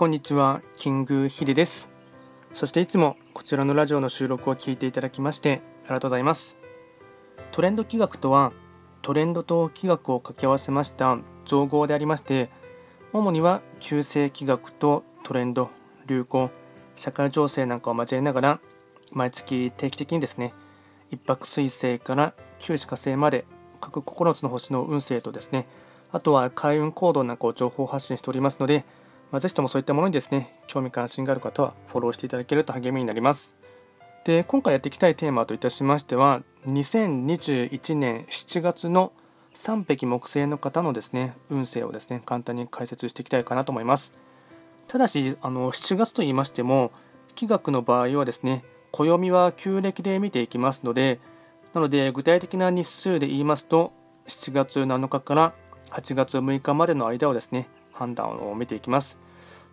[0.00, 1.90] こんにちは、キングヒデです。
[2.54, 6.56] そしていつもこちらのラジオの収録を聞いていただきましてありがとうございます。
[7.52, 8.54] トレンド企画とは、
[9.02, 12.48] トレンドと企画を掛け合わせました造語でありまして、
[13.12, 15.68] 主には旧世企画とトレンド、
[16.06, 16.50] 流行、
[16.96, 18.60] 社会情勢なんかを交えながら、
[19.12, 20.54] 毎月定期的にですね、
[21.10, 23.44] 一泊水星から九死火星まで
[23.82, 25.66] 各9つの星の運勢とですね、
[26.10, 28.86] あとは開運行動なんかを情報発信しておりますので、
[29.30, 33.54] まあ、ぜひともそういったものにですね、興味関心がある方はフォローしていただけると励みになります。
[34.24, 39.12] で、今回やっていきたいテーマといたしましては、2021年7月の
[39.54, 44.12] 3匹木星の方のですね、運勢をですね、簡単に解説していきたいかなと思います。
[44.88, 46.90] ただし、あの7月と言いましても、
[47.34, 51.20] 気学の場合はですね、暦は旧暦で見ていきますので、
[51.72, 53.92] なので具体的な日数で言いますと、
[54.26, 55.54] 7月7日から
[55.90, 59.18] 8月6日までの間をですね、判断を見ていきます。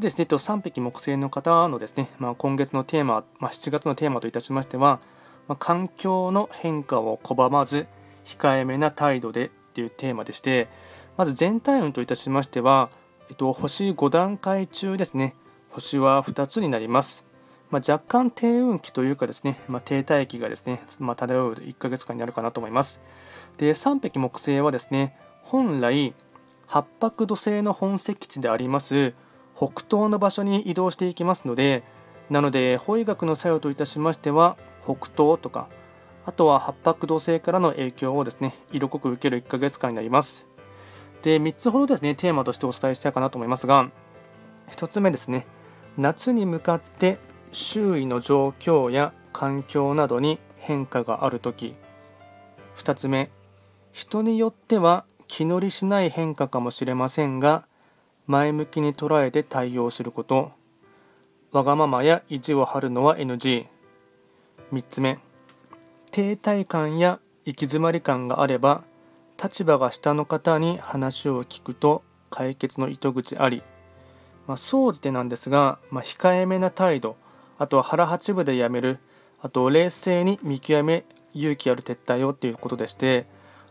[0.00, 4.98] でですね、3匹木星の方のですね、まあ、今月のテーマ、まあ、7月のテーマといたしましては、
[5.46, 7.86] まあ、環境の変化を拒まず、
[8.24, 10.68] 控えめな態度でっていうテーマでして、
[11.18, 12.90] まず全体運といたしましては、
[13.28, 15.34] えっと、星5段階中ですね、
[15.68, 17.26] 星は2つになります。
[17.70, 23.02] まあ、若干低運期というかですね、まあ、停滞期がですね、まあ、漂う1ヶ月間になるかなと思います。
[23.58, 26.14] で、3匹木星はですね、本来、
[26.66, 29.12] 八白土星の本石地であります
[29.60, 31.82] 北東の場所に移動していきますので
[32.30, 35.68] なので法医学の作用といたしましては北東とか
[36.24, 40.46] あとは八白土星からの影響をですね色濃く受ける1ヶ月間になります。
[41.22, 43.90] で3つほどですねテーマとしてお伝えしたいかなと思いますが
[44.70, 45.46] 1つ目ですね
[45.98, 47.18] 夏に向かって
[47.52, 51.74] 周囲の状況や環境などに変化があるとき
[52.76, 53.30] 2つ目
[53.92, 57.66] 人によっては気乗りしない変化かもしれませんが
[58.30, 60.52] 前向きに捉えて対応すること。
[61.50, 63.66] わがままや意地を張るのは NG3
[64.88, 65.18] つ目。
[66.12, 68.84] 停滞感や行き詰まり感があれば
[69.42, 73.64] 立場が下の方に話を聞くと解決の糸口あり、
[74.46, 77.16] まあ、総じてなんですが、まあ、控えめな態度
[77.58, 78.98] あとは腹八分でやめる
[79.40, 81.04] あと冷静に見極め
[81.34, 83.26] 勇気ある撤退をっていうことでして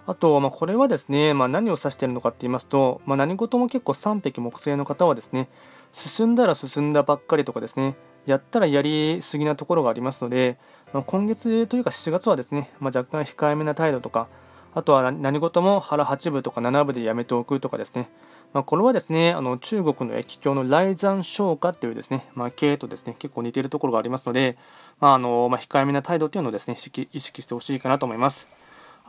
[0.09, 5.49] あと、まあ、これはですね、まあ、何を指しているのかって言いますと、まあ、何事も結構3匹木星の方はですね、
[5.91, 10.57] 進んだら進んだばっかりとかですね、やったらやりすぎなところがありますので、
[10.93, 14.29] まあ、今月というか7月はですね、まあ、若干控えめな態度とか、
[14.73, 18.09] あとは何事も腹8分とか7分でやめておくとかですね、
[18.51, 24.57] まあ、これはですね、あの中国の液鏡の雷山昇華っていうですね、まあ、経とですね、結構似ているところがありますので、
[24.99, 28.47] まああのまあ、控えめな態度っていうのをですね、意識意識してほしいかなと思います。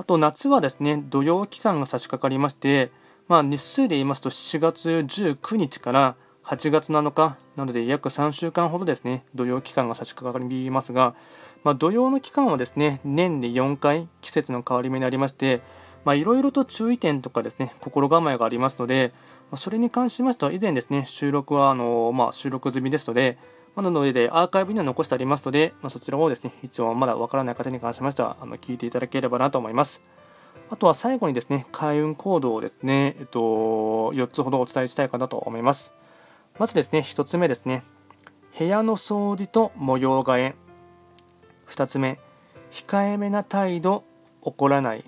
[0.00, 2.90] あと夏はですね、土曜期間が差し掛かりまして、
[3.28, 11.14] まあ、日数で言いますと7月19日から8月7日なので約3週間ほどですね、土曜期間が差し掛かりますが、
[11.64, 15.60] まあ、土曜の期間はですね、年で4回季節の変わり目になりまして、
[16.06, 19.12] いろいろと注意点とかですね、心構えがありますので、
[19.50, 23.36] まそれに関しましては以前ですね、収録はあの、まあ、収録済みですので、
[23.74, 30.02] まなので、アーカイブには残してありますので、まあ、そちらをですね、一応まだわからない方に関しましては、あの聞いていただければなと思います。
[30.70, 35.92] あとは最後にですね、開運行動をですね、えっと、4つほどお伝えしたいかなと思います。
[36.58, 37.82] まずですね、1つ目ですね、
[38.58, 40.54] 部屋の掃除と模様替え。
[41.68, 42.18] 2つ目、
[42.70, 44.04] 控えめな態度、
[44.42, 45.04] 怒らない。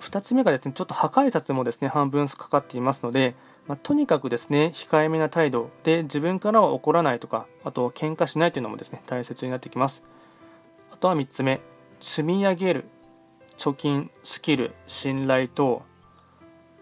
[0.00, 3.34] 2つ目がですね、ちょっと破壊札もですね、半分かかっていますので、
[3.68, 10.02] まあ、とにかくですね、控えめな態度で自分からは怒らないとか、あと喧嘩しないというのもですね、大切になってきます。
[10.90, 11.60] あとは3つ目、
[12.00, 12.88] 積み上げる、
[13.58, 15.82] 貯金、スキル、信頼等。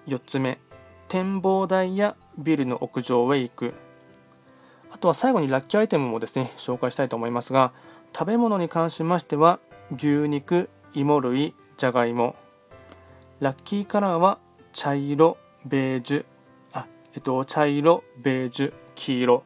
[0.07, 0.61] 4つ目、
[1.09, 3.75] 展望台やビルの屋上へ行く。
[4.93, 7.73] あとは最後にラッキーアイテムもですね、紹介したいと思いますが、
[8.17, 9.59] 食べ物に関しましては、
[9.97, 12.37] 牛肉、芋類、じゃがいも。
[13.41, 14.39] ラッキーカラーは
[14.73, 16.25] 茶色、ベージュ、
[17.17, 19.39] えっと、茶色、ベージュ、黄色。
[19.39, 19.45] こ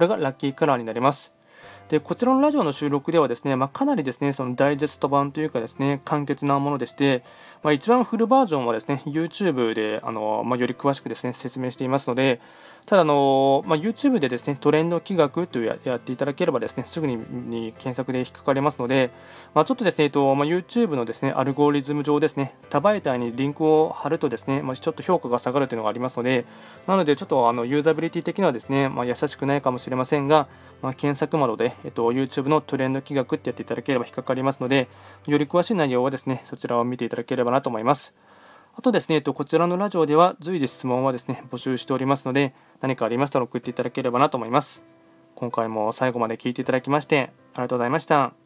[0.00, 1.32] れがラッキーカラーになります。
[1.88, 7.24] で、こちらのラジオの収録ではですね、まあ、かなりですね、そのダイジェスト版というかですね、簡潔なものでして、
[7.62, 12.42] まあ、一番フルバージョンはですね、YouTube で、あの、まあ、より詳しくですね、説明していますので、
[12.88, 19.10] ただ、あの、ま YouTube でですね、トレンド企画というやっていただければですね、すぐに検索で引っかかりますので、
[19.52, 26.46] まちょっとですね、えっと、ま YouTube のですね、アルゴリズム上ですね、多媒体にリンクを貼るとですね、まちょっと評価が下がるというのがありますので、
[26.86, 30.48] なので、ちょっとあのユーザビリティ的にはですね、ま優しくないかもしれませんが、
[30.80, 34.88] ま検索窓で、えっと、YouTube のトレンド企画ってやっていただければ引っかかりますので、
[35.26, 38.14] より詳しい内容はですね、そちらを見ていただければなと思います。
[38.78, 44.84] あとですね、えっとこちらのラジオでは随時質問はですね、募集しておりますので、何かありましたら送っていただければなと思います。
[45.34, 48.37] 今回も最後まで聴いていただきまして、ありがとうございました。